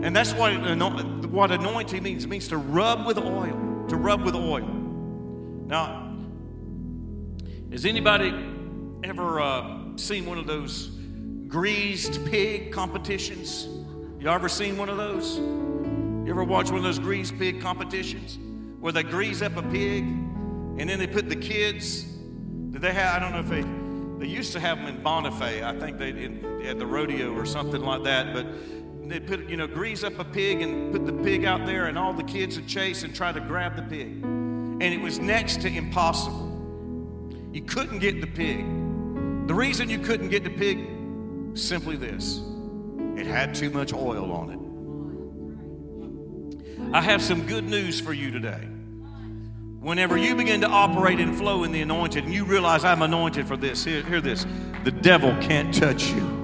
[0.01, 0.51] And that's what,
[1.29, 2.25] what anointing means.
[2.25, 3.85] It means to rub with oil.
[3.89, 4.67] To rub with oil.
[5.67, 6.04] Now,
[7.71, 8.33] has anybody
[9.03, 10.87] ever uh, seen one of those
[11.47, 13.67] greased pig competitions?
[14.19, 15.37] You ever seen one of those?
[15.37, 18.39] You ever watch one of those greased pig competitions
[18.79, 22.03] where they grease up a pig and then they put the kids?
[22.03, 23.15] Did they have?
[23.15, 23.85] I don't know if they.
[24.17, 25.61] They used to have them in Bonifay.
[25.61, 26.11] I think they
[26.67, 28.33] at the rodeo or something like that.
[28.33, 28.47] But
[29.09, 31.97] they put you know grease up a pig and put the pig out there, and
[31.97, 35.61] all the kids would chase and try to grab the pig, and it was next
[35.61, 36.44] to impossible.
[37.55, 38.65] You couldn't get the pig.
[39.47, 40.77] The reason you couldn't get the pig
[41.53, 42.41] simply this:
[43.15, 44.59] it had too much oil on it.
[46.93, 48.67] I have some good news for you today.
[49.79, 53.47] Whenever you begin to operate and flow in the anointed and you realize I'm anointed
[53.47, 54.45] for this, hear, hear this
[54.83, 56.34] the devil can't touch you.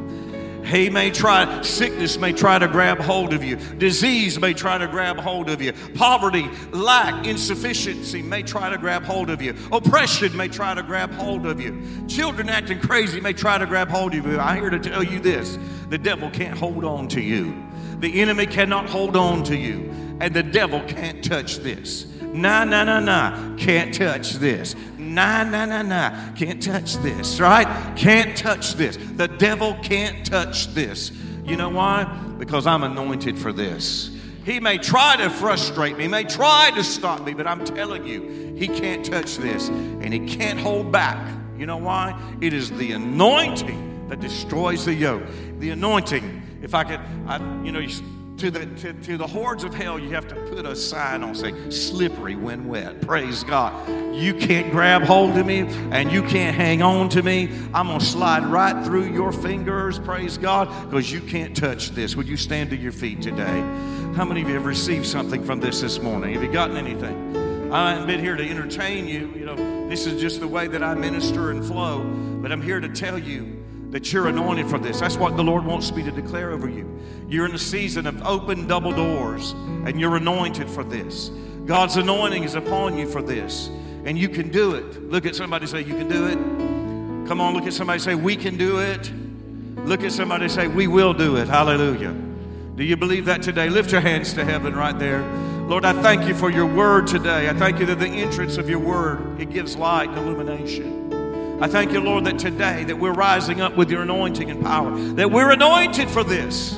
[0.66, 3.56] He may try, sickness may try to grab hold of you.
[3.56, 5.74] Disease may try to grab hold of you.
[5.96, 9.56] Poverty, lack, insufficiency may try to grab hold of you.
[9.72, 11.82] Oppression may try to grab hold of you.
[12.08, 14.40] Children acting crazy may try to grab hold of you.
[14.40, 15.58] I'm here to tell you this
[15.90, 17.54] the devil can't hold on to you.
[18.00, 22.11] The enemy cannot hold on to you, and the devil can't touch this.
[22.34, 24.76] Nah, nah, nah, nah, can't touch this.
[24.98, 27.68] Nah, nah, nah, nah, can't touch this, right?
[27.98, 28.98] Can't touch this.
[28.98, 31.12] The devil can't touch this.
[31.44, 32.04] You know why?
[32.38, 34.16] Because I'm anointed for this.
[34.46, 38.56] He may try to frustrate me, may try to stop me, but I'm telling you,
[38.56, 41.36] he can't touch this and he can't hold back.
[41.58, 42.20] You know why?
[42.42, 45.24] It is the anointing that destroys the yoke.
[45.60, 47.80] The anointing if I could, I, you know,
[48.42, 51.36] to the, to, to the hordes of hell, you have to put a sign on
[51.36, 53.00] say, slippery when wet.
[53.02, 53.88] Praise God.
[54.16, 55.60] You can't grab hold of me
[55.92, 57.50] and you can't hang on to me.
[57.72, 62.16] I'm going to slide right through your fingers, praise God, because you can't touch this.
[62.16, 63.62] Would you stand to your feet today?
[64.16, 66.34] How many of you have received something from this this morning?
[66.34, 67.72] Have you gotten anything?
[67.72, 69.32] I haven't been here to entertain you.
[69.36, 72.04] You know, this is just the way that I minister and flow.
[72.42, 73.61] But I'm here to tell you
[73.92, 75.02] that you're anointed for this.
[75.02, 76.90] That's what the Lord wants me to declare over you.
[77.28, 79.52] You're in a season of open double doors,
[79.86, 81.30] and you're anointed for this.
[81.66, 83.70] God's anointing is upon you for this,
[84.06, 85.04] and you can do it.
[85.04, 86.36] Look at somebody say, You can do it.
[87.28, 89.12] Come on, look at somebody say, We can do it.
[89.86, 91.48] Look at somebody say, We will do it.
[91.48, 92.16] Hallelujah.
[92.76, 93.70] Do you believe that today?
[93.70, 95.22] Lift your hands to heaven right there.
[95.68, 97.50] Lord, I thank you for your word today.
[97.50, 101.01] I thank you that the entrance of your word, it gives light and illumination.
[101.62, 104.98] I thank you, Lord, that today that we're rising up with your anointing and power,
[105.14, 106.72] that we're anointed for this.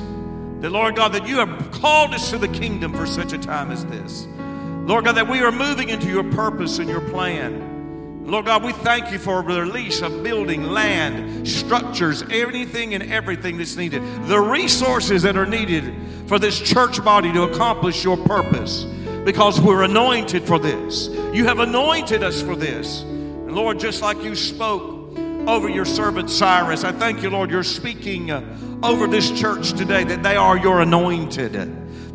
[0.60, 3.70] That, Lord God, that you have called us to the kingdom for such a time
[3.70, 4.26] as this.
[4.86, 8.26] Lord God, that we are moving into your purpose and your plan.
[8.26, 13.56] Lord God, we thank you for the release of building, land, structures, anything and everything
[13.56, 15.94] that's needed, the resources that are needed
[16.26, 18.84] for this church body to accomplish your purpose
[19.24, 21.08] because we're anointed for this.
[21.32, 23.02] You have anointed us for this.
[23.54, 28.32] Lord, just like you spoke over your servant Cyrus, I thank you, Lord, you're speaking
[28.32, 28.42] uh,
[28.82, 31.52] over this church today that they are your anointed.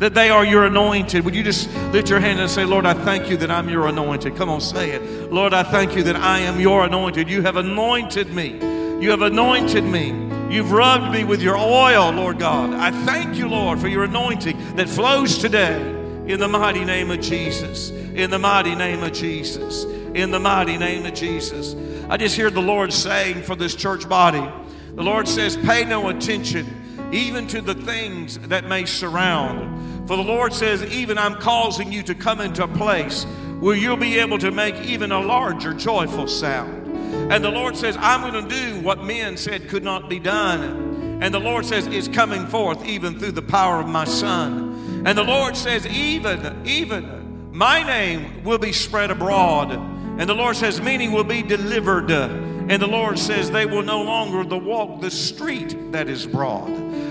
[0.00, 1.24] That they are your anointed.
[1.24, 3.86] Would you just lift your hand and say, Lord, I thank you that I'm your
[3.86, 4.36] anointed?
[4.36, 5.32] Come on, say it.
[5.32, 7.28] Lord, I thank you that I am your anointed.
[7.28, 8.58] You have anointed me.
[9.02, 10.08] You have anointed me.
[10.54, 12.74] You've rubbed me with your oil, Lord God.
[12.74, 15.80] I thank you, Lord, for your anointing that flows today
[16.26, 17.88] in the mighty name of Jesus.
[17.90, 21.74] In the mighty name of Jesus in the mighty name of Jesus.
[22.08, 24.46] I just hear the Lord saying for this church body,
[24.94, 26.66] the Lord says, pay no attention
[27.12, 30.08] even to the things that may surround.
[30.08, 33.24] For the Lord says, even I'm causing you to come into a place
[33.60, 36.88] where you'll be able to make even a larger joyful sound.
[37.32, 41.20] And the Lord says, I'm going to do what men said could not be done.
[41.22, 45.02] And the Lord says, it's coming forth even through the power of my Son.
[45.06, 49.72] And the Lord says, even, even my name will be spread abroad
[50.20, 52.10] and the Lord says, Many will be delivered.
[52.10, 56.68] And the Lord says, They will no longer the walk the street that is broad.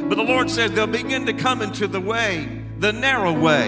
[0.07, 3.67] But the Lord says, They'll begin to come into the way, the narrow way.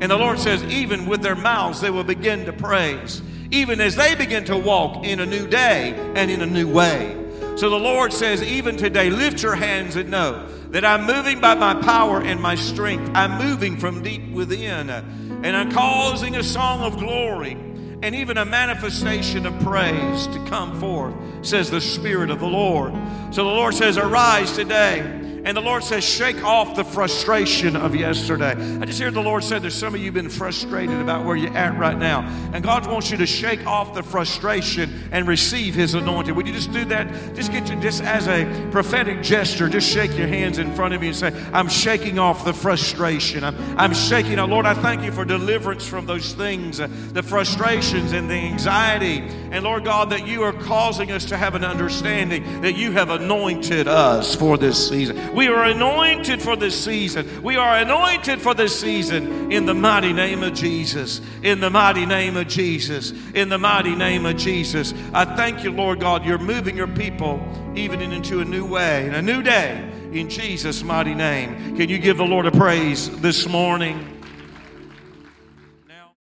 [0.00, 3.22] And the Lord says, even with their mouths, they will begin to praise,
[3.52, 7.16] even as they begin to walk in a new day and in a new way.
[7.56, 11.54] So the Lord says, even today, lift your hands and know that I'm moving by
[11.54, 13.08] my power and my strength.
[13.14, 17.69] I'm moving from deep within, and I'm causing a song of glory
[18.02, 22.92] and even a manifestation of praise to come forth, says the Spirit of the Lord.
[23.30, 27.94] So the Lord says, Arise today and the Lord says, shake off the frustration of
[27.94, 28.52] yesterday.
[28.80, 31.56] I just hear the Lord say, there's some of you been frustrated about where you're
[31.56, 32.20] at right now.
[32.52, 36.34] And God wants you to shake off the frustration and receive His anointing.
[36.34, 37.34] Would you just do that?
[37.34, 41.02] Just get you, just as a prophetic gesture, just shake your hands in front of
[41.02, 43.44] you and say, I'm shaking off the frustration.
[43.44, 44.38] I'm, I'm shaking.
[44.38, 48.34] Oh, Lord, I thank you for deliverance from those things, uh, the frustrations and the
[48.34, 49.18] anxiety.
[49.50, 53.10] And Lord God, that you are causing us to have an understanding that you have
[53.10, 55.16] anointed us for this season.
[55.34, 57.42] We are anointed for this season.
[57.42, 61.20] We are anointed for this season in the mighty name of Jesus.
[61.42, 63.12] In the mighty name of Jesus.
[63.34, 64.92] In the mighty name of Jesus.
[65.14, 67.40] I thank you, Lord God, you're moving your people
[67.74, 71.76] even into a new way, in a new day, in Jesus' mighty name.
[71.76, 74.19] Can you give the Lord a praise this morning?